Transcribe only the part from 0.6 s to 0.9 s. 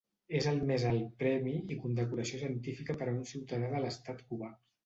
més